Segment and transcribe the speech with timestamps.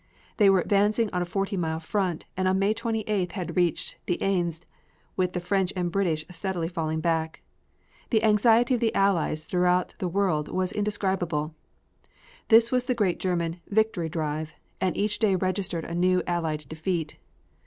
[0.37, 4.17] They were advancing on a forty mile front and on May 28th had reached the
[4.19, 4.61] Aisne,
[5.15, 7.43] with the French and British steadily falling back.
[8.09, 11.53] The anxiety of the Allies throughout the world was indescribable.
[12.47, 17.17] This was the great German "Victory Drive" and each day registered a new Allied defeat.